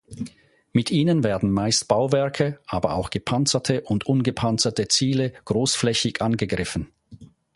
Mit 0.73 0.89
ihnen 0.89 1.23
werden 1.23 1.51
meist 1.51 1.87
Bauwerke, 1.87 2.59
aber 2.65 2.95
auch 2.95 3.11
gepanzerte 3.11 3.81
und 3.81 4.07
ungepanzerte 4.07 4.87
Ziele 4.87 5.31
großflächig 5.45 6.23
angegriffen. 6.23 6.91